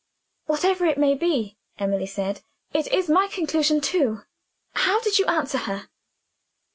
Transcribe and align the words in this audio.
"Whatever 0.47 0.87
it 0.87 0.97
may 0.97 1.13
be," 1.13 1.59
Emily 1.77 2.07
said, 2.07 2.41
"it 2.73 2.91
is 2.91 3.07
my 3.07 3.27
conclusion, 3.27 3.81
too. 3.81 4.21
How 4.73 4.99
did 5.01 5.19
you 5.19 5.27
answer 5.27 5.59
her?" 5.59 5.89